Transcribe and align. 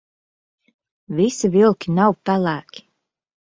Visi 1.21 1.53
vilki 1.59 1.95
nav 2.01 2.19
pelēki. 2.27 2.87